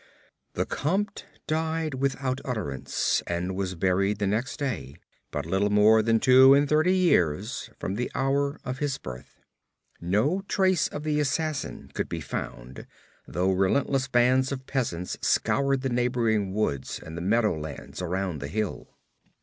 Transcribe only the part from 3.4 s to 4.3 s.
was buried the